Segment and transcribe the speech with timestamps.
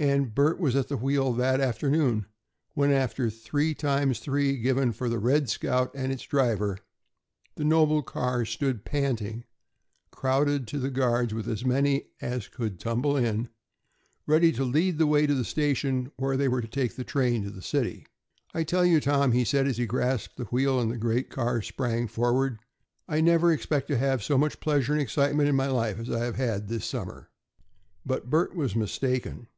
[0.00, 2.26] And Bert was at the wheel that afternoon,
[2.74, 6.78] when, after "three times three" given for the "Red Scout" and its driver,
[7.56, 9.42] the noble car stood panting,
[10.12, 13.48] crowded to the guards with as many as could tumble in,
[14.24, 17.42] ready to lead the way to the station where they were to take the train
[17.42, 18.06] to the city.
[18.54, 21.60] "I tell you, Tom," he said, as he grasped the wheel and the great car
[21.60, 22.60] sprang forward,
[23.08, 26.24] "I never expect to have so much pleasure and excitement in my life as I
[26.24, 27.30] have had this summer."
[28.06, 29.48] But Bert was mistaken.